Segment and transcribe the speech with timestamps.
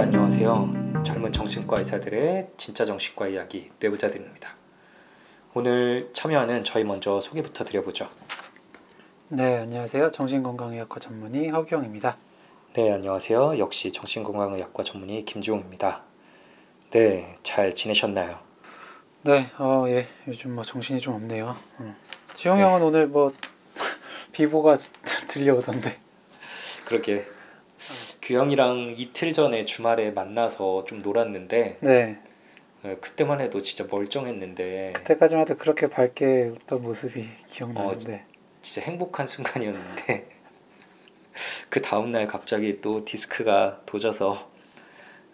[0.00, 1.02] 안녕하세요.
[1.04, 4.54] 젊은 정신과 의사들의 진짜 정신과 이야기 뇌부자들입니다.
[5.54, 8.08] 오늘 참여하는 저희 먼저 소개부터 드려보죠.
[9.28, 10.12] 네, 안녕하세요.
[10.12, 12.16] 정신건강의학과 전문의 허규영입니다.
[12.74, 13.58] 네, 안녕하세요.
[13.58, 16.02] 역시 정신건강의학과 전문의 김주홍입니다.
[16.90, 18.38] 네, 잘 지내셨나요?
[19.22, 21.56] 네, 어, 예, 요즘 뭐 정신이 좀 없네요.
[21.80, 21.96] 음.
[22.34, 22.62] 지용 네.
[22.62, 23.32] 형은 오늘 뭐
[24.30, 24.76] 비보가
[25.26, 25.98] 들려오던데.
[26.84, 27.26] 그렇게
[28.28, 32.18] 규영이랑 이틀 전에 주말에 만나서 좀 놀았는데 네,
[32.82, 38.26] 어, 그때만 해도 진짜 멀쩡했는데 그때까지만 해도 그렇게 밝게 웃던 모습이 기억나는데.
[38.60, 40.28] 진짜 행복한 순간이었는데
[41.70, 44.50] 그 다음날 갑자기 또 디스크가 도져서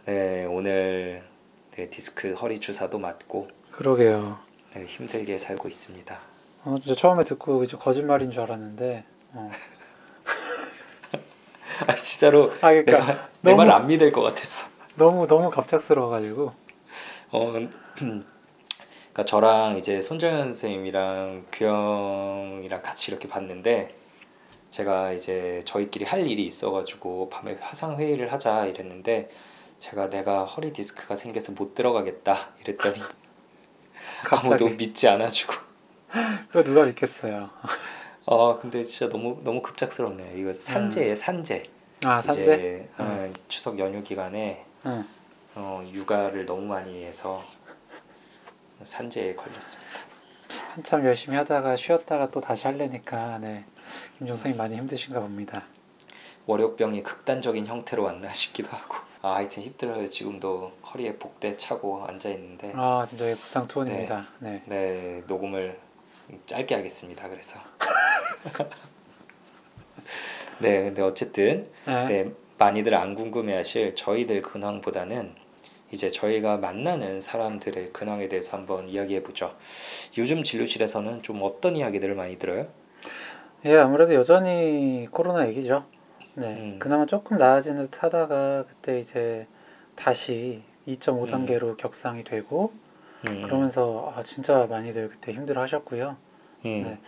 [0.07, 1.25] 네 오늘
[1.73, 4.39] 네, 디스크 허리 주사도 맞고 그러게요.
[4.73, 6.21] 네, 힘들게 살고 있습니다.
[6.63, 9.05] 어, 진짜 처음에 듣고 이제 거짓말인 줄 알았는데.
[9.33, 9.51] 어.
[11.87, 14.67] 아 진짜로 아, 그러니까 내 너무- 말을 안 믿을 것 같았어.
[14.97, 16.53] 너무 너무 갑작스러워가지고.
[17.33, 17.53] 어,
[17.97, 23.95] 그러니까 저랑 이제 손정현 선생님이랑 규영이랑 같이 이렇게 봤는데
[24.71, 29.31] 제가 이제 저희끼리 할 일이 있어가지고 밤에 화상 회의를 하자 이랬는데
[29.81, 33.01] 제가 내가 허리 디스크가 생겨서 못 들어가겠다 이랬더니
[34.31, 34.69] 아무도.
[34.71, 35.55] 믿지 않아주고
[36.49, 37.51] 그거 누가 믿겠어요.
[38.27, 41.69] 아 근데 진짜 너무 너무 급작스럽네요 이거 산재예 요 산재
[42.05, 42.89] 아, 산재?
[42.99, 45.05] 어, 추석 연휴 기간에 응.
[45.55, 47.43] 어, 육아를 너무 많이 해서
[48.83, 49.91] 산재에 걸렸습니다.
[50.75, 53.65] 한참 열심히 하다가 쉬었다가 또 다시 하려니까 네.
[54.19, 55.65] 김종 선생님 많이 힘드신가 봅니다.
[56.47, 62.73] 월요병이 극단적인 형태로 왔나 싶기도 하고 아 하여튼 힘들어요 지금도 허리에 복대 차고 앉아 있는데
[62.75, 64.27] 아 진짜 예, 부상 투혼입니다.
[64.41, 64.61] 네.
[64.67, 65.79] 네 녹음을
[66.47, 67.61] 짧게 하겠습니다 그래서
[70.61, 72.05] 네 근데 어쨌든 네.
[72.07, 75.35] 네 많이들 안 궁금해하실 저희들 근황보다는
[75.91, 79.55] 이제 저희가 만나는 사람들의 근황에 대해서 한번 이야기해 보죠
[80.19, 82.69] 요즘 진료실에서는 좀 어떤 이야기들을 많이 들어요?
[83.67, 85.87] 예, 아무래도 여전히 코로나 얘기죠.
[86.35, 86.49] 네.
[86.49, 86.79] 음.
[86.79, 89.47] 그나마 조금 나아지는 듯 하다가 그때 이제
[89.95, 92.73] 다시 2.5 단계로 격상이 되고
[93.27, 96.17] 음, 그러면서 아, 진짜 많이들 그때 힘들어 하셨고요.
[96.67, 96.99] 음, 네.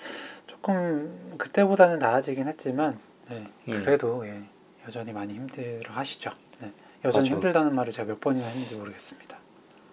[0.47, 3.47] 조금 그때보다는 나아지긴 했지만 네.
[3.69, 3.83] 음.
[3.85, 4.43] 그래도 예,
[4.87, 6.31] 여전히 많이 힘들어 하시죠.
[6.61, 6.73] 네.
[7.05, 7.35] 여전히 맞아.
[7.37, 9.37] 힘들다는 말을 제가 몇 번이나 했는지 모르겠습니다.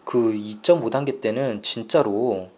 [0.05, 2.49] 그 2.5 단계 때는 진짜로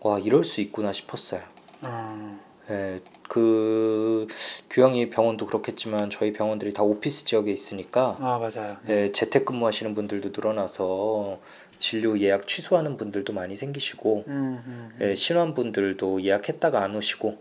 [0.00, 1.42] 와 이럴 수 있구나 싶었어요.
[1.82, 2.40] 어,
[2.70, 4.26] 예, 그
[4.70, 8.76] 규영이 병원도 그렇겠지만 저희 병원들이 다 오피스 지역에 있으니까 아 맞아요.
[8.84, 9.04] 네.
[9.04, 11.40] 예, 재택근무하시는 분들도 늘어나서
[11.78, 14.98] 진료 예약 취소하는 분들도 많이 생기시고 음, 음, 음.
[15.00, 17.36] 예, 신환 분들도 예약했다가 안 오시고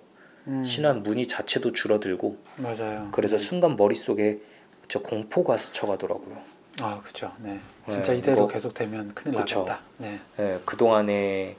[0.48, 3.10] 음, 신환 문의 자체도 줄어들고 맞아요.
[3.12, 3.44] 그래서 네.
[3.46, 4.40] 순간 머릿속에
[4.88, 6.38] 저 공포가 스쳐가더라고요.
[6.80, 7.32] 아 그렇죠.
[7.44, 7.60] 네.
[7.90, 9.60] 진짜 네, 이대로 이거- 계속 되면 큰일 그쵸.
[9.60, 9.82] 나겠다.
[10.00, 10.20] 네.
[10.40, 11.58] 예, 그동안에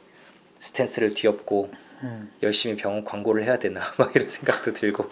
[0.58, 1.70] 스탠스를 뒤엎고
[2.02, 3.80] 음, 열심히 병원 광고를 해야 되나?
[3.98, 5.08] 막 이런 생각도 들고.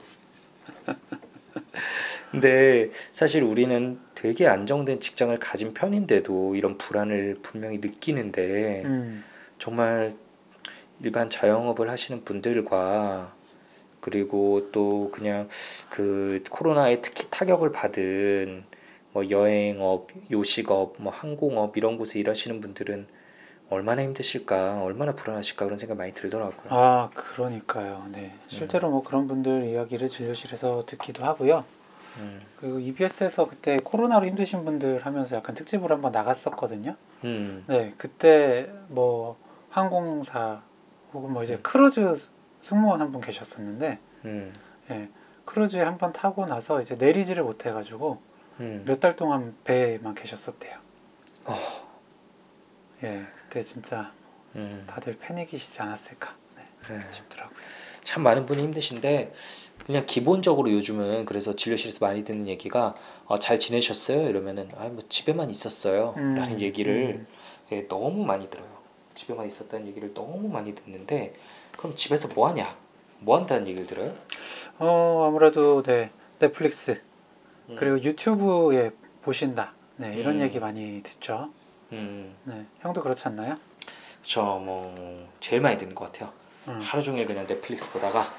[2.30, 9.24] 근데 사실 우리는 되게 안정된 직장을 가진 편인데도 이런 불안을 분명히 느끼는데 음,
[9.58, 10.14] 정말
[11.02, 13.34] 일반 자영업을 하시는 분들과
[14.00, 15.48] 그리고 또 그냥
[15.88, 18.64] 그 코로나에 특히 타격을 받은
[19.12, 23.06] 뭐 여행업, 요식업, 뭐 항공업 이런 곳에 일하시는 분들은
[23.70, 26.68] 얼마나 힘드실까, 얼마나 불안하실까 그런 생각 많이 들더라고요.
[26.70, 28.06] 아 그러니까요.
[28.10, 28.34] 네.
[28.48, 31.64] 실제로 뭐 그런 분들 이야기를 진료실에서 듣기도 하고요.
[32.18, 36.96] 음, 그리고 EBS에서 그때 코로나로 힘드신 분들 하면서 약간 특집으로 한번 나갔었거든요.
[37.22, 39.36] 음, 네, 그때 뭐
[39.70, 40.62] 항공사
[41.14, 41.60] 혹은 뭐 이제 음.
[41.62, 42.14] 크루즈
[42.60, 44.52] 승무원 한 분 계셨었는데, 음,
[44.90, 45.08] 예,
[45.44, 48.20] 크루즈에 한 번 타고 나서 이제 내리지를 못해가지고
[48.58, 48.82] 음.
[48.86, 50.76] 몇달 동안 배에만 계셨었대요.
[51.46, 51.54] 어,
[53.04, 54.12] 예, 그때 진짜
[54.54, 57.00] 음, 다들 패닉이시지 않았을까 네, 네.
[57.10, 57.58] 싶더라고요.
[58.04, 59.32] 참 많은 분이 힘드신데
[59.84, 62.94] 그냥 기본적으로 요즘은 그래서 진료실에서 많이 듣는 얘기가
[63.26, 64.28] 어, 잘 지내셨어요?
[64.28, 66.14] 이러면은 아뭐 집에만 있었어요.
[66.16, 67.26] 음, 라는 얘기를 음.
[67.72, 68.68] 예, 너무 많이 들어요.
[69.14, 71.34] 집에만 있었다는 얘기를 너무 많이 듣는데
[71.76, 72.78] 그럼 집에서 뭐 하냐?
[73.18, 74.14] 뭐 한다는 얘기를 들어요?
[74.78, 77.02] 어 아무래도 네 넷플릭스
[77.68, 78.92] 음, 그리고 유튜브에
[79.22, 79.74] 보신다.
[79.96, 80.40] 네 이런 음.
[80.40, 81.46] 얘기 많이 듣죠.
[81.92, 83.56] 음, 네 형도 그렇지 않나요?
[84.22, 86.32] 저뭐 제일 많이 듣는 것 같아요.
[86.68, 88.32] 음, 하루 종일 그냥 넷플릭스 보다가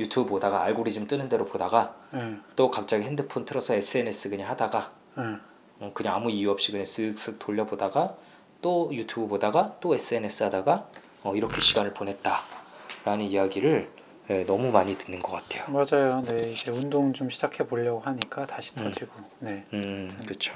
[0.00, 5.40] 유튜브 보다가 알고리즘 뜨는 대로 보다가 음, 또 갑자기 핸드폰 틀어서 SNS 그냥 하다가 음,
[5.80, 8.16] 어, 그냥 아무 이유 없이 그냥 쓱쓱 돌려보다가
[8.60, 10.88] 또 유튜브 보다가 또 SNS 하다가
[11.22, 13.90] 어, 이렇게 시간을 보냈다라는 이야기를
[14.30, 15.64] 예, 너무 많이 듣는 것 같아요.
[15.72, 16.22] 맞아요.
[16.26, 18.84] 네, 이제 운동 좀 시작해 보려고 하니까 다시 음.
[18.84, 19.12] 터지고.
[19.40, 19.64] 네.
[19.72, 20.52] 음, 그렇죠.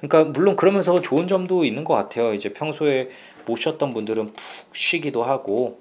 [0.00, 2.34] 그러니까 물론 그러면서 좋은 점도 있는 것 같아요.
[2.34, 3.10] 이제 평소에
[3.46, 4.36] 못 쉬었던 분들은 푹
[4.76, 5.78] 쉬기도 하고,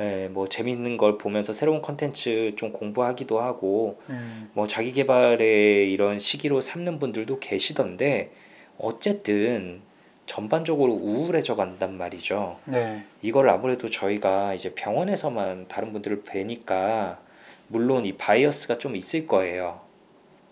[0.00, 6.20] 예, 뭐 재밌는 걸 보면서 새로운 컨텐츠 좀 공부하기도 하고, 음, 뭐 자기 개발의 이런
[6.20, 8.32] 시기로 삼는 분들도 계시던데,
[8.78, 9.82] 어쨌든
[10.28, 12.58] 전반적으로 우울해져 간단 말이죠.
[12.66, 13.02] 네.
[13.22, 17.18] 이걸 아무래도 저희가 이제 병원에서만 다른 분들을 뵈니까
[17.66, 19.80] 물론 이 바이어스가 좀 있을 거예요.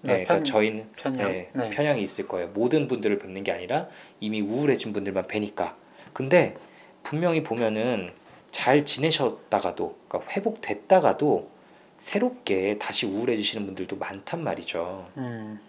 [0.01, 1.31] 네, 네, 그러니까 편- 저희는 편향.
[1.31, 1.71] 네, 네.
[1.71, 2.49] 편향이 있을 거예요.
[2.55, 3.89] 모든 분들을 뵙는 게 아니라
[4.19, 5.77] 이미 우울해진 분들만 뵈니까.
[6.13, 6.57] 근데
[7.03, 8.11] 분명히 보면은
[8.51, 11.51] 잘 지내셨다가도, 그러니까 회복됐다가도
[11.99, 15.07] 새롭게 다시 우울해지시는 분들도 많단 말이죠.
[15.19, 15.61] 음,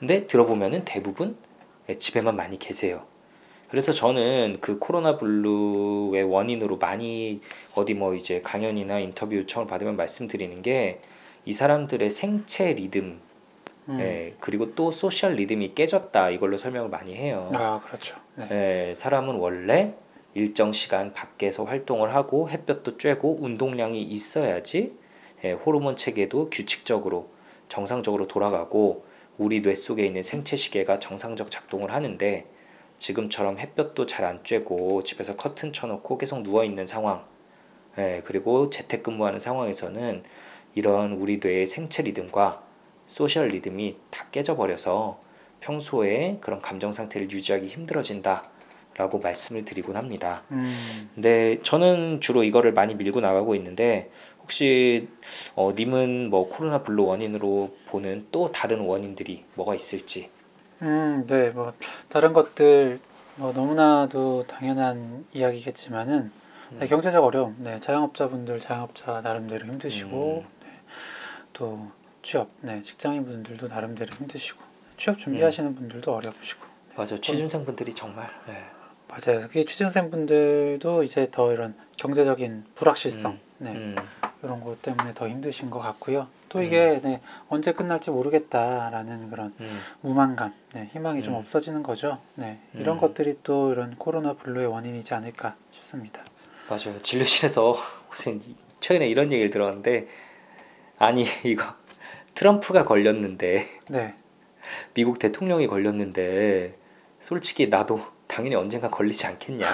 [0.00, 1.36] 근데 들어보면은 대부분
[1.88, 3.04] 예, 집에만 많이 계세요.
[3.72, 7.40] 그래서 저는 그 코로나 블루의 원인으로 많이
[7.74, 11.00] 어디 뭐 이제 강연이나 인터뷰 요청을 받으면 말씀드리는 게
[11.44, 13.20] 이 사람들의 생체 리듬,
[13.88, 14.00] 음.
[14.00, 17.50] 예, 그리고 또 social 리듬이 깨졌다 이걸로 설명을 많이 해요.
[17.54, 18.16] 아, 그렇죠.
[18.36, 18.90] 네.
[18.90, 19.94] 예, 사람은 원래
[20.34, 24.96] 일정 시간 밖에서 활동을 하고 햇볕도 쬐고 운동량이 있어야지
[25.44, 27.28] 예, 호르몬 체계도 규칙적으로
[27.68, 29.04] 정상적으로 돌아가고
[29.36, 32.46] 우리 뇌 속에 있는 생체 시계가 정상적 작동을 하는데
[33.02, 37.24] 지금처럼 햇볕도 잘 안 쬐고 집에서 커튼 쳐놓고 계속 누워 있는 상황
[37.98, 40.22] 예, 그리고 재택근무하는 상황에서는
[40.76, 42.62] 이런 우리 뇌의 생체 리듬과
[43.06, 45.20] social 리듬이 다 깨져버려서
[45.60, 48.44] 평소에 그런 감정 상태를 유지하기 힘들어진다
[48.94, 50.44] 라고 말씀을 드리곤 합니다.
[50.52, 54.10] 음, 근데 저는 주로 이거를 많이 밀고 나가고 있는데
[54.42, 55.08] 혹시
[55.56, 60.30] 어, 님은 뭐 코로나 블루 원인으로 보는 또 다른 원인들이 뭐가 있을지
[60.82, 61.72] 음, 네, 뭐
[62.08, 62.98] 다른 것들
[63.36, 66.32] 뭐 너무나도 당연한 이야기겠지만은
[66.70, 66.88] 네, 음.
[66.88, 70.64] 경제적 어려움, 네, 자영업자분들 자영업자 나름대로 힘드시고 음.
[70.64, 70.72] 네,
[71.52, 71.90] 또
[72.22, 74.60] 취업, 네, 직장인분들도 나름대로 힘드시고
[74.96, 78.81] 취업 준비하시는 분들도 어려우시고 맞아 취준생 분들이 정말 예.
[79.12, 79.42] 맞아요.
[79.42, 83.94] 그게 취준생분들도 이제 더 이런 경제적인 불확실성, 네, 음,
[84.42, 86.28] 이런 것 때문에 더 힘드신 것 같고요.
[86.48, 87.20] 또 이게 네,
[87.50, 91.40] 언제 끝날지 모르겠다라는 그런 음, 무만감, 네, 희망이 좀 음.
[91.40, 92.18] 없어지는 거죠.
[92.36, 93.00] 네, 이런 음.
[93.00, 96.24] 것들이 또 이런 코로나 블루의 원인이지 않을까 싶습니다.
[96.70, 97.74] 맞아요 진료실에서
[98.08, 98.40] 무슨
[98.80, 100.08] 최근에 이런 얘기를 들었는데
[100.96, 101.74] 아니 이거
[102.34, 104.14] 트럼프가 걸렸는데 네,
[104.94, 106.78] 미국 대통령이 걸렸는데
[107.20, 108.00] 솔직히 나도
[108.32, 109.66] 당연히 언젠가 걸리지 않겠냐.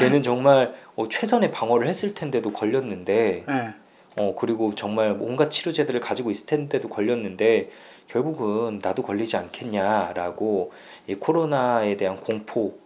[0.00, 3.74] 걔는 정말 어, 최선의 방어를 했을 텐데도 걸렸는데, 네,
[4.16, 7.70] 어, 그리고 정말 온갖 치료제들을 가지고 있을 텐데도 걸렸는데,
[8.08, 10.72] 결국은 나도 걸리지 않겠냐라고
[11.06, 12.82] 이 코로나에 대한 공포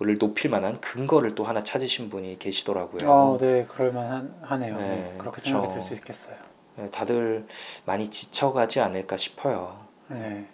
[0.00, 3.08] 를 높일 만한 근거를 또 하나 찾으신 분이 계시더라고요.
[3.08, 4.76] 어, 네, 그럴 만하네요.
[4.76, 5.50] 네, 네, 그렇게 그쵸.
[5.50, 6.34] 생각이 들 수 있겠어요.
[6.80, 7.46] 예, 다들
[7.86, 9.78] 많이 지쳐가지 않을까 싶어요.
[10.08, 10.44] 네.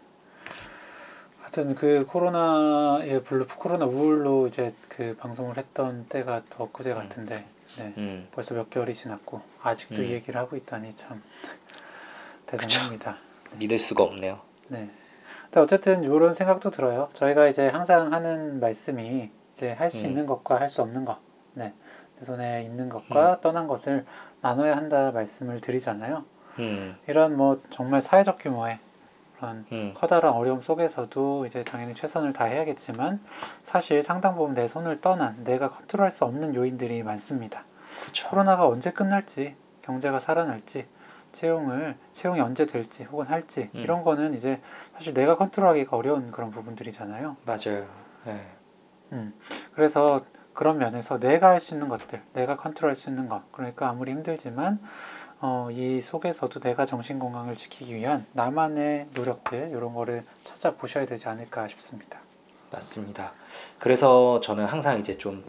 [1.52, 7.44] 하여튼 그 코로나의 블루 코로나 우울로 이제 그 방송을 했던 때가 또 엊그제 같은데
[7.76, 7.92] 네.
[7.98, 10.04] 음, 벌써 몇 개월이 지났고 아직도 음.
[10.04, 11.20] 이 얘기를 하고 있다니 참
[12.46, 13.16] 대단합니다.
[13.56, 14.38] 믿을 수가 없네요.
[14.68, 14.88] 네.
[15.46, 17.08] 근데 어쨌든 이런 생각도 들어요.
[17.14, 20.06] 저희가 이제 항상 하는 말씀이 이제 할수 음.
[20.06, 21.18] 있는 것과 할 수 없는 것,
[21.54, 21.74] 네.
[22.20, 24.06] 내 손에 있는 것과 떠난 것을
[24.40, 26.24] 나눠야 한다 말씀을 드리잖아요.
[26.60, 28.78] 음, 이런 뭐 정말 사회적 규모의
[29.40, 33.20] 그런 음, 커다란 어려움 속에서도 이제 당연히 최선을 다해야겠지만
[33.62, 37.64] 사실 상당 부분 내 손을 떠난 내가 컨트롤할 수 없는 요인들이 많습니다.
[38.02, 38.28] 그렇죠.
[38.28, 40.86] 코로나가 언제 끝날지, 경제가 살아날지,
[41.32, 43.80] 채용을 채용이 언제 될지 혹은 할지 음.
[43.80, 44.60] 이런 거는 이제
[44.94, 47.36] 사실 내가 컨트롤하기가 어려운 그런 부분들이잖아요.
[47.46, 47.86] 맞아요.
[48.26, 48.40] 예.
[49.12, 49.32] 음.
[49.74, 50.20] 그래서
[50.52, 54.80] 그런 면에서 내가 할 수 있는 것들, 내가 컨트롤할 수 있는 것, 그러니까 아무리 힘들지만
[55.42, 61.66] 어, 이 속에서도 내가 정신 건강을 지키기 위한 나만의 노력들 이런 거를 찾아보셔야 되지 않을까
[61.68, 62.20] 싶습니다.
[62.70, 63.32] 맞습니다.
[63.78, 65.44] 그래서 저는 항상 이제 좀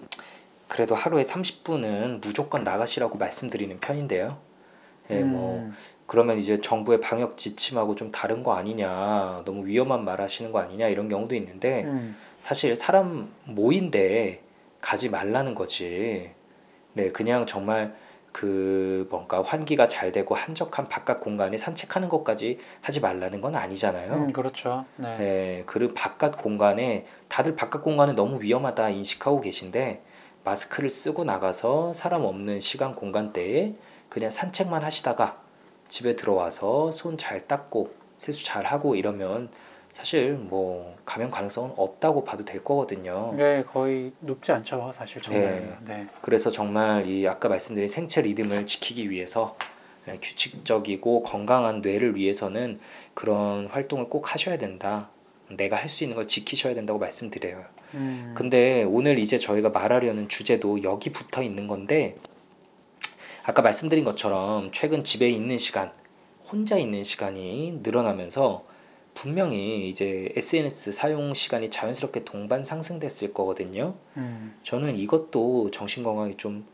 [0.68, 4.38] 그래도 하루에 30분은 무조건 나가시라고 말씀드리는 편인데요.
[5.10, 5.74] 예, 뭐 음,
[6.08, 10.88] 그러면 이제 정부의 방역 지침하고 좀 다른 거 아니냐, 너무 위험한 말 하시는 거 아니냐
[10.88, 14.42] 이런 경우도 있는데 음, 사실 사람 모인데
[14.80, 16.32] 가지 말라는 거지.
[16.94, 17.96] 네, 그냥 정말
[18.32, 24.14] 그 뭔가 환기가 잘 되고 한적한 바깥 공간에 산책하는 것까지 하지 말라는 건 아니잖아요.
[24.14, 24.86] 음, 그렇죠.
[24.96, 25.18] 네.
[25.18, 30.02] 네, 그 바깥 공간에 다들 바깥 공간은 너무 위험하다 인식하고 계신데
[30.44, 33.76] 마스크를 쓰고 나가서 사람 없는 시간 공간대에
[34.10, 35.40] 그냥 산책만 하시다가
[35.88, 39.50] 집에 들어와서 손 잘 닦고 세수 잘 하고 이러면
[39.94, 43.34] 사실 뭐 감염 가능성은 없다고 봐도 될 거거든요.
[43.38, 45.78] 네, 거의 높지 않죠, 사실 정말.
[45.86, 46.08] 네.
[46.22, 49.58] 그래서 정말 이 아까 말씀드린 생체 리듬을 지키기 위해서
[50.08, 52.80] 예, 규칙적이고 건강한 뇌를 위해서는
[53.14, 55.10] 그런 활동을 꼭 하셔야 된다.
[55.50, 57.66] 내가 할 수 있는 걸 지키셔야 된다고 말씀드려요.
[57.94, 62.16] 음, 근데 오늘 이제 저희가 말하려는 주제도 여기 붙어 있는 건데
[63.44, 65.92] 아까 말씀드린 것처럼 최근 집에 있는 시간,
[66.50, 68.64] 혼자 있는 시간이 늘어나면서
[69.14, 73.96] 분명히 이제 SNS 사용 시간이 자연스럽게 동반 상승됐을 거거든요.
[74.18, 76.66] 음, 저는 이것도 정신 건강에 좀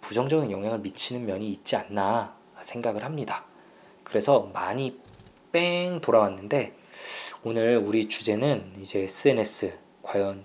[0.00, 3.44] 부정적인 영향을 미치는 면이 있지 않나 생각을 합니다.
[4.04, 4.98] 그래서 많이
[5.52, 6.74] 뺑 돌아왔는데
[7.44, 10.44] 오늘 우리 주제는 이제 SNS 과연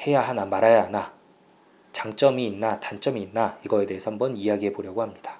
[0.00, 1.12] 해야 하나 말아야 하나
[1.92, 5.38] 장점이 있나 단점이 있나 이거에 대해서 한번 이야기해 보려고 합니다.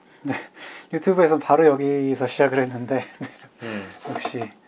[0.93, 3.05] 유튜브에선 바로 여기서 시작을 했는데
[3.63, 4.64] 음, 역시 그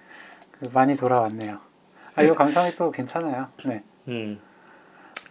[0.60, 1.60] 많이 돌아왔네요.
[2.14, 3.48] 아, 이 감상이 또 괜찮아요.
[3.64, 3.82] 네.
[4.08, 4.40] 음,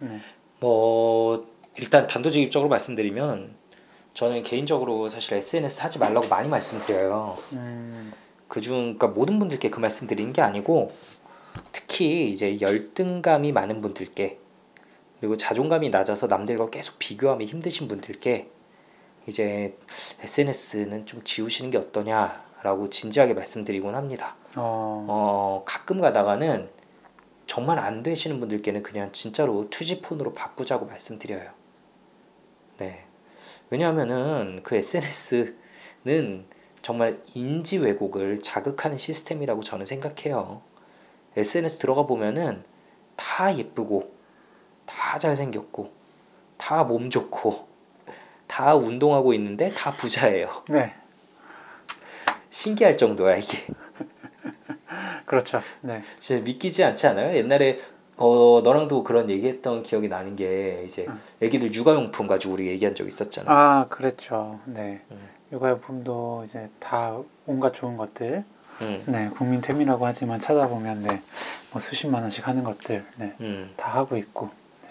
[0.00, 0.18] 네.
[0.60, 3.54] 뭐 일단 단도직입적으로 말씀드리면
[4.14, 7.36] 저는 개인적으로 사실 SNS 하지 말라고 많이 말씀드려요.
[7.52, 8.12] 음,
[8.48, 10.90] 그중 그러니까 모든 분들께 그 말씀 드리는 게 아니고
[11.72, 14.38] 특히 이제 열등감이 많은 분들께
[15.18, 18.50] 그리고 자존감이 낮아서 남들과 계속 비교하기 힘드신 분들께
[19.26, 19.76] 이제
[20.20, 24.36] SNS는 좀 지우시는 게 어떠냐 라고 진지하게 말씀드리곤 합니다.
[24.56, 26.68] 어, 어, 가끔 가다가는
[27.46, 31.50] 정말 안 되시는 분들께는 그냥 진짜로 투지폰으로 바꾸자고 말씀드려요.
[32.78, 33.04] 네.
[33.70, 36.46] 왜냐하면은 그 SNS는
[36.82, 40.62] 정말 인지 왜곡을 자극하는 시스템이라고 저는 생각해요.
[41.36, 42.64] SNS 들어가 보면은
[43.16, 44.12] 다 예쁘고,
[44.86, 45.90] 다 잘생겼고,
[46.56, 47.66] 다 몸 좋고,
[48.46, 50.50] 다 운동하고 있는데 다 부자예요.
[50.68, 50.94] 네,
[52.56, 53.58] 신기할 정도야 이게.
[55.26, 55.60] 그렇죠.
[55.82, 57.36] 네, 진짜 믿기지 않지 않아요?
[57.36, 57.78] 옛날에
[58.16, 61.20] 어, 너랑도 그런 얘기했던 기억이 나는 게 이제 응.
[61.42, 63.50] 애기들 육아용품 가지고 우리 얘기한 적 있었잖아.
[63.52, 64.58] 아, 그랬죠.
[64.64, 65.28] 네, 음.
[65.52, 68.42] 육아용품도 이제 다 온갖 좋은 것들,
[68.80, 71.20] 음, 네, 국민템이라고 하지만 찾아보면 네,
[71.72, 74.48] 뭐 수십만 원씩 하는 것들, 네, 음, 다 하고 있고,
[74.82, 74.88] 네.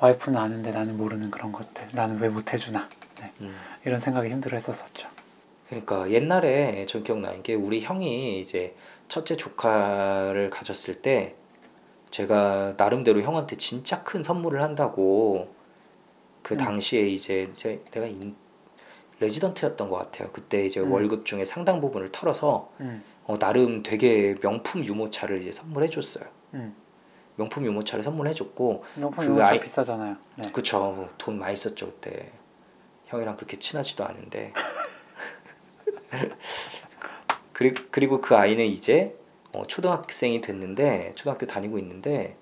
[0.00, 2.88] 와이프는 아는데 나는 모르는 그런 것들, 나는 왜 못 해주나,
[3.20, 3.56] 네, 음.
[3.84, 5.06] 이런 생각이 힘들어했었었죠.
[5.68, 8.74] 그러니까 옛날에 저 기억나는 게 우리 형이 이제
[9.08, 11.34] 첫째 조카를 가졌을 때
[12.10, 15.52] 제가 나름대로 형한테 진짜 큰 선물을 한다고
[16.42, 16.58] 그 음.
[16.58, 18.36] 당시에 이제 제, 내가 인,
[19.18, 20.30] 레지던트였던 것 같아요.
[20.32, 20.92] 그때 이제 음.
[20.92, 26.24] 월급 중에 상당 부분을 털어서 음, 어, 나름 되게 명품 유모차를 이제 선물해 줬어요.
[26.54, 26.76] 음.
[27.34, 30.16] 명품 유모차를 선물해 줬고 명품 그 유모차 아이- 비싸잖아요.
[30.36, 30.52] 네.
[30.52, 32.30] 그쵸 돈 많이 썼죠 그때
[33.06, 34.52] 형이랑 그렇게 친하지도 않은데
[37.52, 39.16] 그리, 그리고 그 아이는 이제
[39.54, 42.36] 어, 초등학생이 됐는데 초등학교 다니고 있는데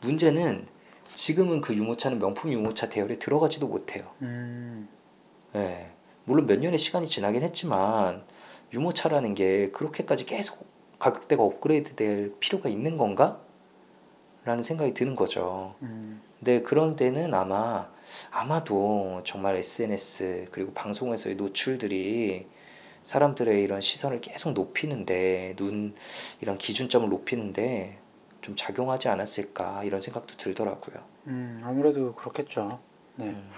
[0.00, 0.66] 문제는
[1.08, 4.88] 지금은 그 유모차는 명품 유모차 대열에 들어가지도 못해요 음,
[5.54, 5.90] 예.
[6.24, 8.24] 물론 몇 년의 시간이 지나긴 했지만
[8.72, 10.66] 유모차라는 게 그렇게까지 계속
[10.98, 13.40] 가격대가 업그레이드 될 필요가 있는 건가?
[14.44, 17.88] 라는 생각이 드는 거죠 음, 근데 그런 데는 아마
[18.30, 22.46] 아마도 정말 SNS 그리고 방송에서의 노출들이
[23.04, 25.94] 사람들의 이런 시선을 계속 높이는데 눈
[26.40, 27.98] 이런 기준점을 높이는데
[28.40, 30.96] 좀 작용하지 않았을까 이런 생각도 들더라고요.
[31.28, 32.78] 음, 아무래도 그렇겠죠.
[33.16, 33.26] 네.
[33.26, 33.50] 음.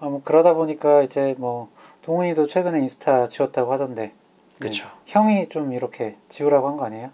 [0.00, 1.70] 아, 뭐 그러다 보니까 이제 뭐
[2.02, 4.12] 동훈이도 최근에 인스타 지웠다고 하던데 네.
[4.58, 4.88] 그렇죠.
[5.06, 7.10] 형이 좀 이렇게 지우라고 한 거 아니에요?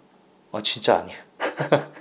[0.51, 1.15] 아 진짜 아니야.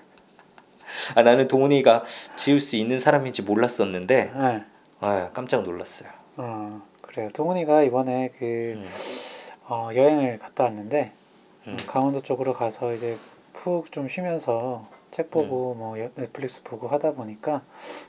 [1.15, 2.05] 아 나는 동훈이가
[2.37, 4.65] 지울 수 있는 사람인지 몰랐었는데 네.
[5.01, 6.11] 아 깜짝 놀랐어요.
[6.37, 7.29] 어, 그래요.
[7.35, 8.45] 동훈이가 이번에 그
[8.77, 8.87] 음,
[9.67, 11.13] 어, 여행을 갔다 왔는데
[11.69, 13.19] 음, 강원도 쪽으로 가서 이제
[13.53, 17.63] 푹 좀 쉬면서 책 보고 뭐 여- 넷플릭스 보고 하다 보니까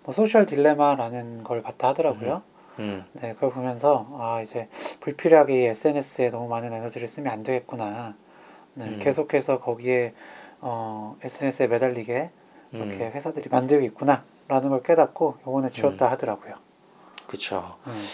[0.03, 2.41] 뭐 Social Dilemma라는 걸 봤다 하더라고요.
[2.79, 4.67] 음, 네, 그걸 보면서 아 이제
[4.99, 8.15] 불필요하게 이 SNS에 너무 많은 에너지를 쓰면 안 되겠구나.
[8.73, 8.99] 네, 음.
[8.99, 10.13] 계속해서 거기에
[10.59, 12.31] 어, SNS에 매달리게
[12.73, 16.55] 이렇게 음, 회사들이 만들고 있구나라는 걸 깨닫고 요번에 지웠다 하더라고요.
[17.87, 18.05] 음,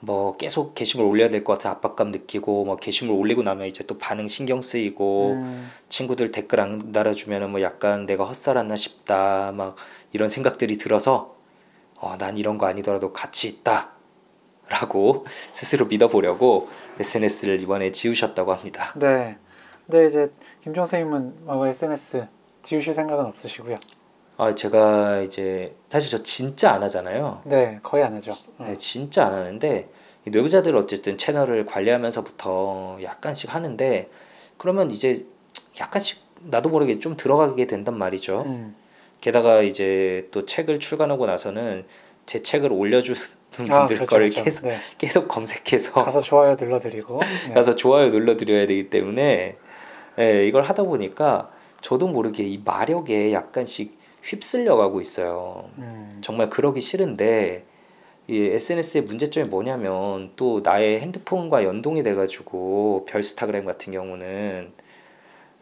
[0.00, 3.98] 뭐 계속 게시물 올려야 될 것 같은 압박감 느끼고 뭐 게시물 올리고 나면 이제 또
[3.98, 9.76] 반응 신경 쓰이고 음, 친구들 댓글 안 달아주면은 뭐 약간 내가 헛살았나 싶다 막
[10.12, 11.36] 이런 생각들이 들어서
[11.96, 13.90] 어, 난 이런 거 아니더라도 가치 있다
[14.68, 18.94] 라고 스스로 믿어보려고 SNS를 이번에 지우셨다고 합니다.
[18.96, 19.36] 네.
[19.86, 22.28] 근데 이제 김종 선생님은 뭐 SNS
[22.62, 23.76] 지우실 생각은 없으시고요.
[24.40, 27.42] 아 제가 이제 사실 저 진짜 안 하잖아요.
[27.44, 28.30] 네, 거의 안 하죠.
[28.56, 28.64] 어.
[28.64, 29.90] 네, 진짜 안 하는데
[30.26, 34.08] 이 뇌부자들 어쨌든 채널을 관리하면서부터 약간씩 하는데
[34.56, 35.26] 그러면 이제
[35.78, 38.44] 약간씩 나도 모르게 좀 들어가게 된단 말이죠.
[38.46, 38.74] 음.
[39.20, 41.84] 게다가 이제 또 책을 출간하고 나서는
[42.24, 43.20] 제 책을 올려주는
[43.68, 44.44] 아, 분들 그렇죠, 거를 그렇죠.
[44.44, 44.78] 계속 네.
[44.96, 47.52] 계속 검색해서 가서 좋아요 눌러드리고 네.
[47.52, 49.58] 가서 좋아요 눌러드려야 되기 때문에
[50.18, 51.50] 예, 이걸 하다 보니까
[51.82, 55.70] 저도 모르게 이 마력에 약간씩 휩쓸려 가고 있어요.
[55.78, 56.18] 음.
[56.22, 57.64] 정말 그러기 싫은데
[58.28, 64.72] 이 SNS의 문제점이 뭐냐면 또 나의 핸드폰과 연동이 돼가지고 별스타그램 같은 경우는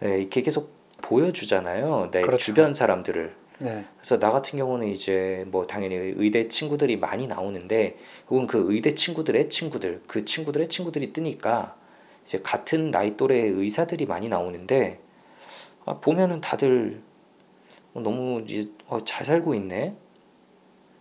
[0.04, 2.10] 예, 이렇게 계속 보여주잖아요.
[2.10, 2.38] 내 그렇죠.
[2.38, 3.34] 주변 사람들을.
[3.60, 3.84] 네.
[3.96, 7.96] 그래서 나 같은 경우는 이제 뭐 당연히 의대 친구들이 많이 나오는데
[8.28, 11.74] 혹은 그 의대 친구들의 친구들 그 친구들의 친구들이 뜨니까
[12.24, 15.00] 이제 같은 나이 또래의 의사들이 많이 나오는데
[15.86, 17.07] 아, 보면은 다들 어,
[17.94, 19.96] 너무 이제 어, 잘 살고 있네.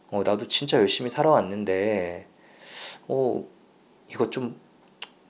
[0.10, 2.28] 어, 나도 진짜 열심히 살아왔는데
[3.08, 3.46] 어
[4.10, 4.60] 이거 좀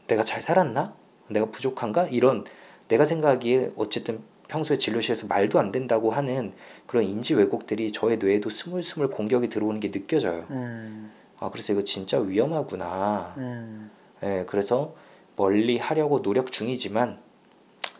[0.08, 0.94] 내가 잘 살았나?
[1.30, 2.08] 내가 부족한가?
[2.08, 2.46] 이런
[2.88, 6.54] 내가 생각하기에 어쨌든 평소에 진료실에서 말도 안 된다고 하는
[6.86, 10.46] 그런 인지 왜곡들이 저의 뇌에도 스물스물 공격이 들어오는 게 느껴져요.
[10.52, 11.12] 음.
[11.40, 13.34] 아, 그래서 이거 진짜 위험하구나.
[13.38, 13.92] 음.
[14.24, 14.96] 예, 그래서
[15.36, 17.20] 멀리 하려고 노력 중이지만,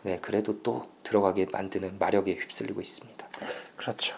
[0.02, 3.26] 네, 그래도 또 들어가게 만드는 마력에 휩쓸리고 있습니다.
[3.76, 4.16] 그렇죠.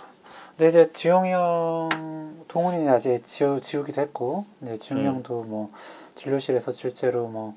[0.50, 5.14] 근데 이제 지용이 형, 동훈이 아직 지우, 지우기도 했고, 이제 지용이 음.
[5.14, 5.72] 형도 뭐
[6.14, 7.54] 진료실에서 실제로 뭐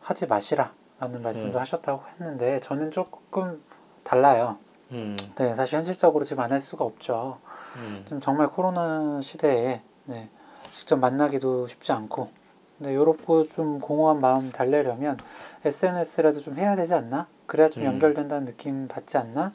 [0.00, 1.60] 하지 마시라라는 말씀도 음.
[1.60, 3.62] 하셨다고 했는데 저는 조금
[4.04, 4.58] 달라요.
[4.92, 7.38] 음, 네, 사실 현실적으로 지금 안 할 수가 없죠.
[7.76, 10.30] 음, 지금 정말 코로나 시대에 네,
[10.72, 12.30] 직접 만나기도 쉽지 않고,
[12.78, 15.18] 근데 요렇고 좀 공허한 마음 달래려면
[15.64, 17.26] SNS라도 좀 해야 되지 않나?
[17.46, 17.88] 그래야 좀 음.
[17.88, 19.52] 연결된다는 느낌 받지 않나?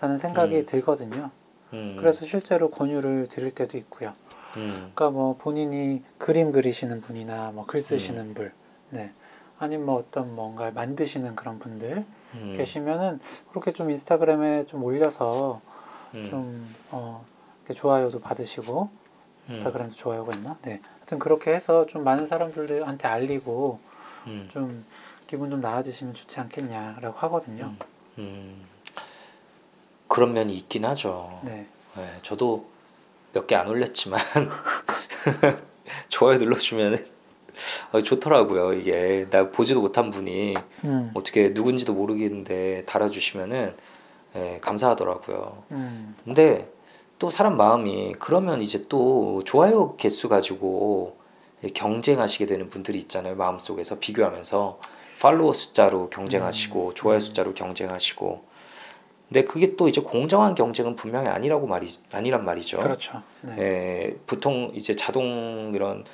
[0.00, 0.66] 라는 생각이 음.
[0.66, 1.30] 들거든요.
[1.72, 4.12] 음, 그래서 실제로 권유를 드릴 때도 있고요.
[4.56, 8.52] 음, 그러니까 뭐 본인이 그림 그리시는 분이나 뭐 글 쓰시는 분,
[8.90, 9.12] 네,
[9.58, 13.18] 아니면 뭐 어떤 뭔가 만드시는 그런 분들 음, 계시면은
[13.50, 15.60] 그렇게 좀 인스타그램에 좀 올려서
[16.14, 17.24] 음, 좀 어,
[17.74, 18.82] 좋아요도 받으시고
[19.48, 20.56] 음, 인스타그램도 좋아요가 있나?
[20.62, 23.78] 네, 하여튼 그렇게 해서 좀 많은 사람들한테 알리고
[24.26, 24.84] 음, 좀
[25.34, 27.64] 기분 좀 나아지시면 좋지 않겠냐라고 하거든요.
[27.64, 27.78] 음,
[28.18, 28.64] 음.
[30.06, 31.40] 그런 면이 있긴 하죠.
[31.42, 31.66] 네,
[31.96, 32.66] 네, 저도
[33.32, 34.20] 몇 개 안 올렸지만
[36.08, 37.04] 좋아요 눌러주면
[38.04, 38.74] 좋더라고요.
[38.74, 43.74] 이게 나 보지도 못한 분이 음, 어떻게 누군지도 모르겠는데 달아주시면은
[44.36, 45.64] 예, 감사하더라고요.
[45.72, 46.70] 음, 근데
[47.18, 51.16] 또 사람 마음이 그러면 이제 또 좋아요 개수 가지고
[51.74, 53.34] 경쟁하시게 되는 분들이 있잖아요.
[53.34, 54.78] 마음속에서 비교하면서
[55.24, 57.20] 팔로워 숫자로 경쟁하시고 음, 좋아요 음.
[57.20, 58.44] 숫자로 경쟁하시고
[59.28, 62.78] 근데 그게 또 이제 공정한 경쟁은 분명히 아니라고 말이 아니란 말이죠.
[62.78, 63.22] 그렇죠.
[63.40, 66.04] 네, 예, 보통 이제 자동 이런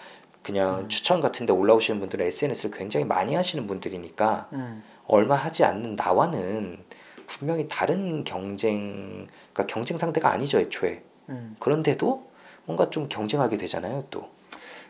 [0.45, 0.89] 그냥 음.
[0.89, 6.79] 추천 같은 데 올라오시는 분들은 SNS를 굉장히 많이 하시는 분들이니까 음, 얼마 하지 않는 나와는
[7.27, 11.03] 분명히 다른 경쟁, 그러니까 경쟁 상대가 아니죠, 애초에.
[11.31, 11.57] 음.
[11.59, 12.31] 그런데도
[12.65, 14.29] 뭔가 좀 경쟁하게 되잖아요, 또.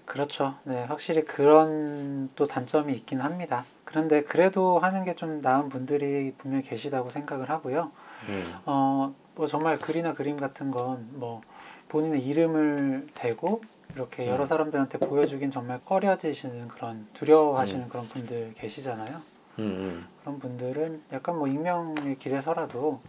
[0.05, 0.57] 그렇죠.
[0.65, 3.65] 네, 확실히 그런 또 단점이 있긴 합니다.
[3.91, 7.91] 그런데 그래도 하는 게 좀 나은 분들이 분명히 계시다고 생각을 하고요.
[8.29, 11.41] 음, 어, 뭐 정말 글이나 그림 같은 건 뭐
[11.89, 13.61] 본인의 이름을 대고
[13.97, 14.49] 이렇게 여러 음.
[14.49, 19.21] 사람들한테 보여주긴 정말 꺼려지시는 그런 두려워하시는 그런 분들 계시잖아요.
[19.59, 23.01] 음, 그런 분들은 약간 뭐 익명의 길에서라도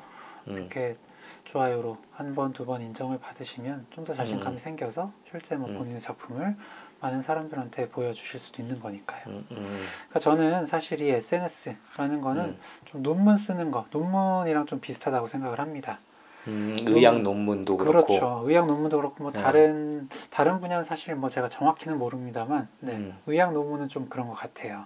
[0.48, 0.98] 음, 음, 이렇게
[1.44, 4.58] 좋아요로 한 번, 두 번 인정을 받으시면 좀 더 자신감이 음.
[4.58, 5.78] 생겨서 실제 뭐 음.
[5.78, 6.56] 본인의 작품을
[7.02, 9.24] 많은 사람들한테 보여주실 수도 있는 거니까요.
[9.28, 14.80] 음, 음, 그러니까 저는 사실 이 SNS라는 거는 음, 좀 논문 쓰는 거, 논문이랑 좀
[14.80, 16.00] 비슷하다고 생각을 합니다.
[16.48, 18.08] 음, 의학 논문도 그렇고.
[18.08, 18.44] 그렇죠.
[18.46, 19.42] 의학 논문도 그렇고 뭐 네.
[19.42, 23.18] 다른 다른 분야는 사실 뭐 제가 정확히는 모릅니다만, 네, 음.
[23.26, 24.86] 의학 논문은 좀 그런 것 같아요.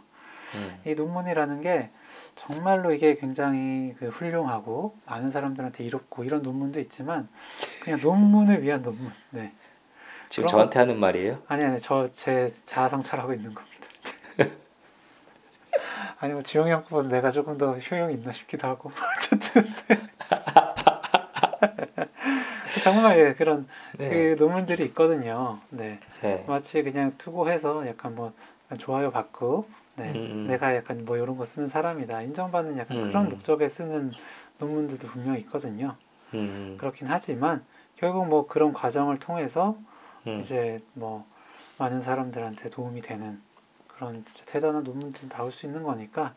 [0.55, 1.89] 음, 이 논문이라는 게
[2.35, 7.27] 정말로 이게 굉장히 그 훌륭하고 많은 사람들한테 이롭고 이런 논문도 있지만
[7.81, 9.11] 그냥 논문을 위한 논문.
[9.31, 9.51] 네.
[10.29, 11.39] 지금 저한테 하는 말이에요?
[11.47, 13.75] 아니 아니 저 제 자아 성찰하고 있는 겁니다.
[16.19, 19.65] 아니 뭐 지용이 형 거보다 내가 조금 더 효용이 있나 싶기도 하고 어쨌든
[22.83, 24.09] 정말 예, 그런 네.
[24.09, 25.59] 그 논문들이 있거든요.
[25.69, 25.99] 네.
[26.21, 26.43] 네.
[26.47, 28.33] 마치 그냥 투고해서 약간 뭐
[28.77, 30.11] 좋아요 받고 네.
[30.11, 30.47] 음, 음.
[30.47, 33.03] 내가 약간 뭐 이런 거 쓰는 사람이다 인정받는 약간 음.
[33.07, 34.11] 그런 목적에 쓰는
[34.59, 35.95] 논문들도 분명히 있거든요.
[36.33, 37.63] 음, 그렇긴 하지만
[37.95, 39.77] 결국 뭐 그런 과정을 통해서
[40.27, 41.25] 음, 이제 뭐
[41.77, 43.41] 많은 사람들한테 도움이 되는
[43.87, 46.33] 그런 대단한 논문들이 나올 수 있는 거니까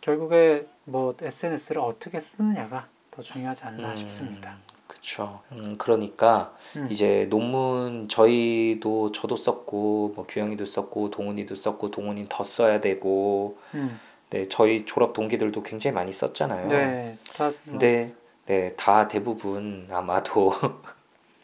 [0.00, 4.56] 결국에 뭐 SNS를 어떻게 쓰느냐가 더 중요하지 않나 음, 싶습니다.
[4.86, 5.40] 그쵸.
[5.52, 12.44] 음, 그러니까 음, 이제 논문 저희도 저도 썼고 뭐 규영이도 썼고 동훈이도 썼고 동훈이 더
[12.44, 13.98] 써야 되고 음,
[14.30, 16.68] 네 저희 졸업 동기들도 굉장히 많이 썼잖아요.
[16.68, 18.14] 네, 다 뭐, 근데
[18.46, 20.52] 네, 다 대부분 아마도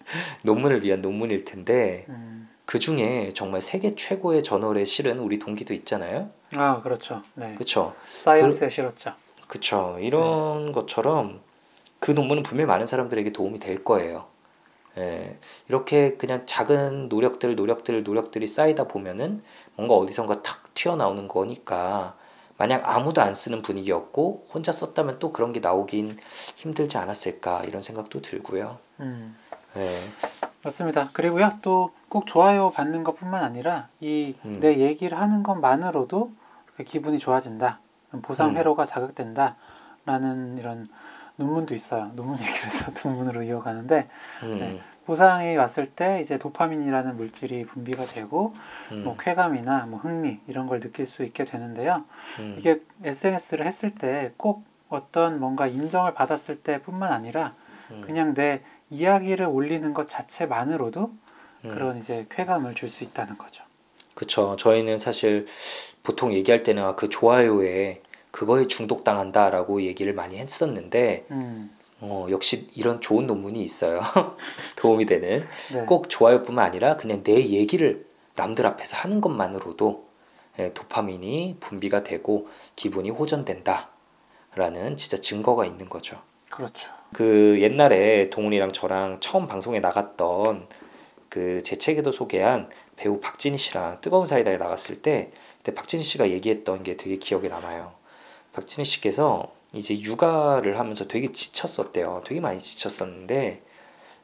[0.45, 2.49] 논문을 위한 논문일 텐데 음.
[2.65, 6.31] 그 중에 정말 세계 최고의 저널에 실은 우리 동기도 있잖아요.
[6.55, 7.23] 아 그렇죠.
[7.35, 7.55] 네.
[7.55, 7.95] 그렇죠.
[8.23, 9.13] 사이언스에 실었죠.
[9.49, 9.99] 그쵸.
[10.01, 11.41] 이런 것처럼
[11.99, 14.27] 그 논문은 분명히 많은 사람들에게 도움이 될 거예요.
[14.99, 15.39] 예,
[15.69, 19.43] 이렇게 그냥 작은 노력들, 노력들, 노력들이 쌓이다 보면은
[19.75, 22.15] 뭔가 어디선가 탁 튀어나오는 거니까
[22.59, 26.19] 만약 아무도 안 쓰는 분위기였고 혼자 썼다면 또 그런 게 나오긴
[26.57, 28.79] 힘들지 않았을까 이런 생각도 들고요.
[29.01, 29.37] 음.
[29.77, 29.89] 예,
[30.63, 31.09] 맞습니다.
[31.13, 34.61] 그리고요 또 꼭 좋아요 받는 것뿐만 아니라 이 음.
[34.61, 36.31] 내 얘기를 하는 것만으로도
[36.85, 37.81] 기분이 좋아진다.
[38.21, 38.57] 보상 음.
[38.59, 39.57] 회로가 자극된다
[40.05, 40.91] 라는 이런
[41.37, 42.11] 논문도 있어요.
[42.15, 44.11] 논문 얘기를 해서 논문으로 이어가는데
[44.43, 44.81] 음, 네.
[45.07, 48.53] 보상이 왔을 때 이제 도파민이라는 물질이 분비가 되고
[48.91, 52.05] 음, 뭐 쾌감이나 뭐 흥미 이런 걸 느낄 수 있게 되는데요.
[52.41, 57.55] 음, 이게 SNS를 했을 때 꼭 어떤 뭔가 인정을 받았을 때뿐만 아니라
[57.91, 58.61] 음, 그냥 내
[58.93, 61.11] 이야기를 올리는 것 자체만으로도
[61.65, 61.69] 음.
[61.69, 63.65] 그런 이제 쾌감을 줄 수 있다는 거죠.
[64.15, 64.57] 그쵸.
[64.59, 65.47] 저희는 사실
[66.03, 73.01] 보통 얘기할 때는 아, 그 좋아요에 그거에 중독당한다라고 얘기를 많이 했었는데 음, 어, 역시 이런
[73.01, 74.01] 좋은 논문이 있어요.
[74.77, 75.47] 도움이 되는.
[75.73, 75.85] 네.
[75.87, 80.07] 꼭 좋아요뿐만 아니라 그냥 내 얘기를 남들 앞에서 하는 것만으로도
[80.59, 83.89] 예, 도파민이 분비가 되고 기분이 호전된다.
[84.55, 86.21] 라는 진짜 증거가 있는 거죠.
[86.53, 86.93] 그렇죠.
[87.15, 90.69] 그 옛날에 동훈이랑 저랑 처음 방송에 나갔던
[91.29, 96.83] 그 제 책에도 소개한 배우 박진희 씨랑 뜨거운 사이다에 나갔을 때 그때 박진희 씨가 얘기했던
[96.83, 97.95] 게 되게 기억에 남아요.
[98.53, 102.23] 박진희 씨께서 이제 육아를 하면서 되게 지쳤었대요.
[102.27, 103.63] 되게 많이 지쳤었는데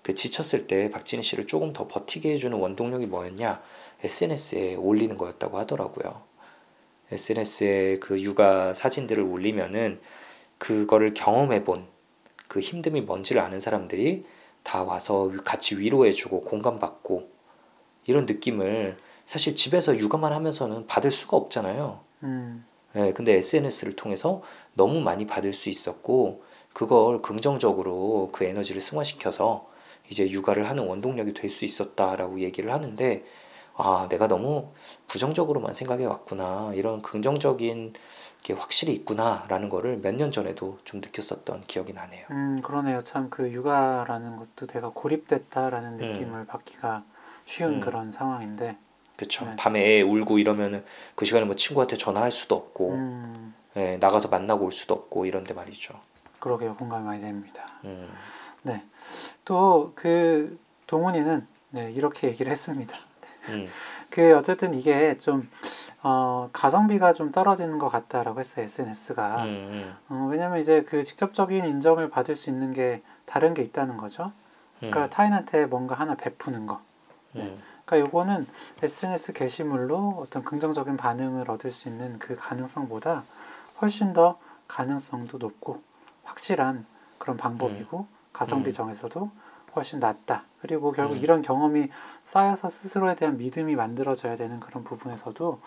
[0.03, 3.63] 그 지쳤을 때 박진희 씨를 조금 더 버티게 해주는 원동력이 뭐였냐?
[4.05, 6.23] SNS에 올리는 거였다고 하더라고요.
[7.11, 10.01] SNS에 그 육아 사진들을 올리면은
[10.59, 11.87] 그거를 경험해 본
[12.49, 14.25] 그 힘듦이 뭔지를 아는 사람들이
[14.65, 17.29] 다 와서 같이 위로해주고 공감받고
[18.07, 22.01] 이런 느낌을 사실 집에서 육아만 하면서는 받을 수가 없잖아요.
[22.23, 24.43] 음, 예, 근데 SNS를 통해서
[24.75, 29.69] 너무 많이 받을 수 있었고 그걸 긍정적으로 그 에너지를 승화시켜서
[30.11, 33.25] 이제 육아를 하는 원동력이 될 수 있었다라고 얘기를 하는데
[33.77, 34.73] 아, 내가 너무
[35.07, 36.73] 부정적으로만 생각해 왔구나.
[36.75, 37.95] 이런 긍정적인
[38.43, 42.27] 게 확실히 있구나라는 거를 몇 년 전에도 좀 느꼈었던 기억이 나네요.
[42.31, 43.03] 음, 그러네요.
[43.05, 46.13] 참 그 육아라는 것도 내가 고립됐다라는 음.
[46.13, 47.05] 느낌을 받기가
[47.45, 47.81] 쉬운 음.
[47.81, 48.77] 그런 상황인데,
[49.17, 49.45] 그쵸.
[49.45, 49.57] 네.
[49.57, 54.65] 밤에 애 울고 이러면은 그 시간에 뭐 친구한테 전화할 수도 없고 음, 예, 나가서 만나고
[54.67, 55.99] 올 수도 없고 이런데 말이죠.
[56.41, 56.77] 그러게요.
[56.77, 57.67] 공감이 많이 됩니다.
[57.85, 58.09] 음,
[59.45, 62.97] 또그 동훈이는 네, 이렇게 얘기를 했습니다.
[63.49, 63.69] 음,
[64.11, 65.51] 그 어쨌든 이게 좀
[66.03, 68.65] 어, 가성비가 좀 떨어지는 것 같다라고 했어요.
[68.65, 69.45] SNS가.
[69.45, 74.33] 음, 어, 왜냐면 이제 그 직접적인 인정을 받을 수 있는 게 다른 게 있다는 거죠.
[74.83, 76.81] 음, 그러니까 타인한테 뭔가 하나 베푸는 거.
[77.37, 78.47] 음, 그러니까 요거는
[78.83, 83.25] SNS 게시물로 어떤 긍정적인 반응을 얻을 수 있는 그 가능성보다
[83.81, 85.83] 훨씬 더 가능성도 높고
[86.25, 86.87] 확실한
[87.19, 88.75] 그런 방법이고 가성비 음.
[88.75, 89.31] 정에서도
[89.75, 90.45] 훨씬 낫다.
[90.61, 91.23] 그리고 결국 음.
[91.23, 91.89] 이런 경험이
[92.25, 95.61] 쌓여서 스스로에 대한 믿음이 만들어져야 되는 그런 부분에서도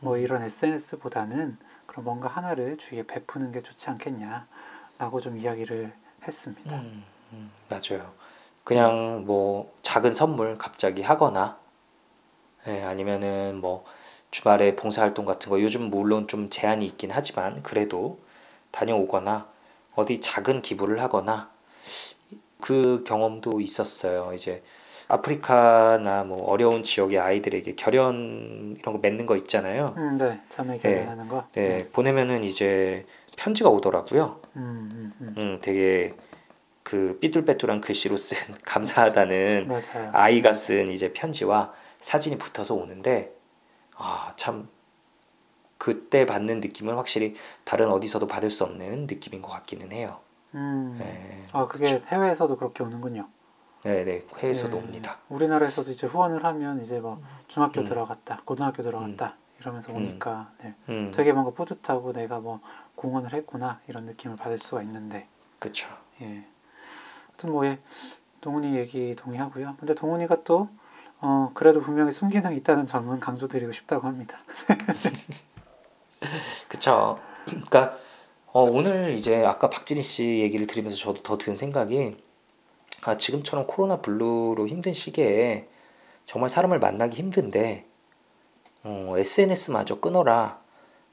[0.00, 0.20] 뭐 음.
[0.20, 5.92] 이런 SNS보다는 그런 뭔가 하나를 주위에 베푸는 게 좋지 않겠냐라고 좀 이야기를
[6.26, 6.76] 했습니다.
[6.76, 8.12] 음, 음, 맞아요.
[8.64, 11.58] 그냥 뭐 작은 선물 갑자기 하거나,
[12.66, 13.84] 예, 아니면은 뭐
[14.30, 18.18] 주말에 봉사활동 같은 거 요즘 물론 좀 제한이 있긴 하지만 그래도
[18.70, 19.48] 다녀오거나
[19.94, 21.53] 어디 작은 기부를 하거나
[22.64, 24.32] 그 경험도 있었어요.
[24.32, 24.62] 이제
[25.08, 29.94] 아프리카나 뭐 어려운 지역의 아이들에게 결연 이런 거 맺는 거 있잖아요.
[29.98, 31.46] 음, 네, 자매 결연하는 거.
[31.52, 33.04] 네, 보내면은 이제
[33.36, 34.40] 편지가 오더라고요.
[34.56, 35.34] 음, 음, 음.
[35.36, 36.14] 음, 되게
[36.82, 40.10] 그 삐뚤빼뚤한 글씨로 쓴 감사하다는 맞아요.
[40.14, 43.30] 아이가 쓴 이제 편지와 사진이 붙어서 오는데
[43.94, 44.70] 아, 참
[45.76, 50.20] 그때 받는 느낌은 확실히 다른 어디서도 받을 수 없는 느낌인 것 같기는 해요.
[50.54, 50.96] 음.
[50.98, 53.28] 네, 아, 그게 해외에서도 그렇게 오는군요.
[53.84, 54.80] 네, 네, 해외에서도 예.
[54.80, 55.18] 옵니다.
[55.28, 57.84] 우리나라에서도 이제 후원을 하면 이제 뭐 중학교 음.
[57.84, 59.96] 들어갔다, 고등학교 들어갔다 이러면서 음.
[59.96, 62.60] 오니까 네, 음, 되게 뭔가 뿌듯하고 내가 뭐
[62.96, 65.26] 공헌을 했구나 이런 느낌을 받을 수가 있는데
[65.58, 65.88] 그쵸.
[66.22, 66.46] 예.
[67.28, 67.78] 하여튼 뭐 예,
[68.40, 69.76] 동훈이 얘기 동의하고요.
[69.78, 70.68] 근데 동훈이가 또
[71.20, 74.38] 어, 그래도 분명히 순기능이 있다는 점은 강조드리고 싶다고 합니다.
[76.68, 77.18] 그쵸.
[77.44, 77.96] 그러니까
[78.54, 82.16] 어, 오늘 이제 아까 박진희 씨 얘기를 들으면서 저도 더 든 생각이
[83.04, 85.68] 아, 지금처럼 코로나 블루로 힘든 시기에
[86.24, 87.84] 정말 사람을 만나기 힘든데
[88.84, 90.62] 어, SNS마저 끊어라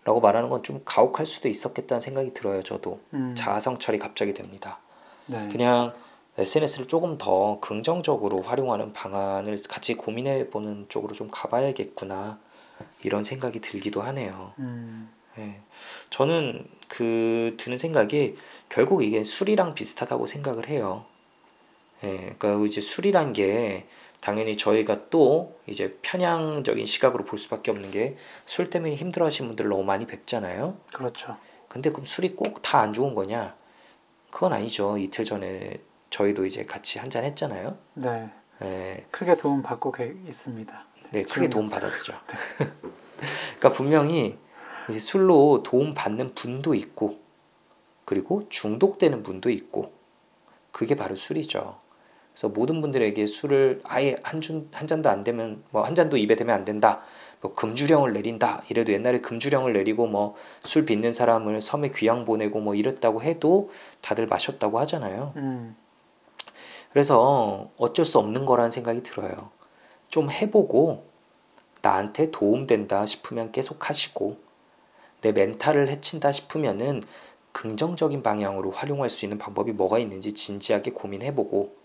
[0.03, 2.61] 라고 말하는 건 좀 가혹할 수도 있었겠다는 생각이 들어요.
[2.63, 4.79] 저도 음, 자아성찰이 갑자기 됩니다.
[5.25, 5.47] 네.
[5.51, 5.93] 그냥
[6.37, 12.39] SNS를 조금 더 긍정적으로 활용하는 방안을 같이 고민해 보는 쪽으로 좀 가봐야겠구나
[13.03, 14.53] 이런 생각이 들기도 하네요.
[14.59, 15.59] 음, 예.
[16.09, 18.37] 저는 그 드는 생각이
[18.69, 21.05] 결국 이게 술이랑 비슷하다고 생각을 해요.
[22.03, 23.85] 예, 그러니까 이제 술이란 게
[24.19, 28.15] 당연히 저희가 또 이제 편향적인 시각으로 볼 수밖에 없는 게
[28.45, 30.77] 술 때문에 힘들어하시는 분들 너무 많이 뵙잖아요.
[30.93, 31.37] 그렇죠.
[31.69, 33.55] 근데 그럼 술이 꼭 다 안 좋은 거냐?
[34.29, 34.97] 그건 아니죠.
[34.97, 37.77] 이틀 전에 저희도 이제 같이 한 잔 했잖아요.
[37.95, 38.29] 네,
[38.61, 40.85] 예, 크게 도움 받고 계- 있습니다.
[41.11, 41.49] 네, 크게.
[41.49, 42.13] 도움 받았죠.
[43.59, 44.37] 그러니까 분명히
[44.89, 47.19] 이제 술로 도움 받는 분도 있고,
[48.05, 49.91] 그리고 중독되는 분도 있고,
[50.71, 51.79] 그게 바로 술이죠.
[52.33, 56.35] 그래서 모든 분들에게 술을 아예 한, 준, 한 잔도 안 되면, 뭐 한 잔도 입에
[56.35, 57.01] 대면 안 된다.
[57.41, 58.63] 뭐 금주령을 내린다.
[58.69, 64.27] 이래도 옛날에 금주령을 내리고 뭐 술 빚는 사람을 섬에 귀양 보내고 뭐 이랬다고 해도 다들
[64.27, 65.33] 마셨다고 하잖아요.
[65.37, 65.75] 음,
[66.93, 69.49] 그래서 어쩔 수 없는 거라는 생각이 들어요.
[70.09, 71.05] 좀 해보고
[71.81, 74.37] 나한테 도움된다 싶으면 계속 하시고
[75.21, 77.03] 내 멘탈을 해친다 싶으면은
[77.51, 81.75] 긍정적인 방향으로 활용할 수 있는 방법이 뭐가 있는지 진지하게 고민해보고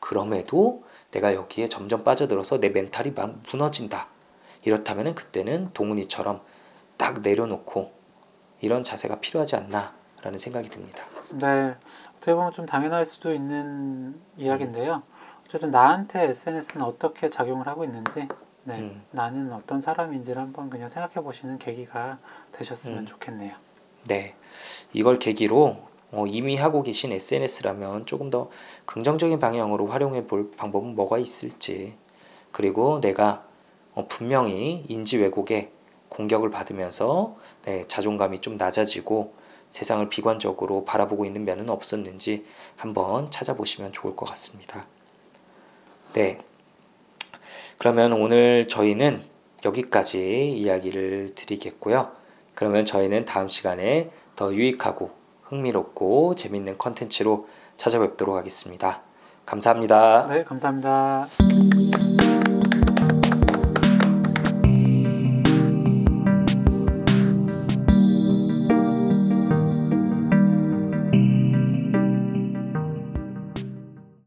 [0.00, 4.08] 그럼에도 내가 여기에 점점 빠져들어서 내 멘탈이 막 무너진다.
[4.64, 6.40] 이렇다면은 그때는 동훈이처럼
[6.96, 7.92] 딱 내려놓고
[8.60, 11.04] 이런 자세가 필요하지 않나라는 생각이 듭니다.
[11.30, 11.74] 네.
[12.16, 15.02] 어떻게 보면 좀 당연할 수도 있는 이야기인데요.
[15.44, 18.26] 어쨌든 나한테 SNS는 어떻게 작용을 하고 있는지,
[18.64, 19.02] 네, 음.
[19.10, 22.18] 나는 어떤 사람인지를 한번 그냥 생각해 보시는 계기가
[22.52, 23.06] 되셨으면 음.
[23.06, 23.54] 좋겠네요.
[24.08, 24.34] 네,
[24.92, 25.78] 이걸 계기로
[26.12, 28.50] 어, 이미 하고 계신 SNS라면 조금 더
[28.86, 31.94] 긍정적인 방향으로 활용해 볼 방법은 뭐가 있을지,
[32.52, 33.44] 그리고 내가
[33.94, 35.70] 어, 분명히 인지 왜곡에
[36.08, 39.34] 공격을 받으면서 네, 자존감이 좀 낮아지고
[39.70, 42.44] 세상을 비관적으로 바라보고 있는 면은 없었는지
[42.76, 44.86] 한번 찾아보시면 좋을 것 같습니다.
[46.12, 46.38] 네.
[47.78, 49.22] 그러면 오늘 저희는
[49.64, 52.10] 여기까지 이야기를 드리겠고요.
[52.54, 55.10] 그러면 저희는 다음 시간에 더 유익하고
[55.42, 59.02] 흥미롭고 재밌는 컨텐츠로 찾아뵙도록 하겠습니다.
[59.46, 60.26] 감사합니다.
[60.28, 61.28] 네, 감사합니다.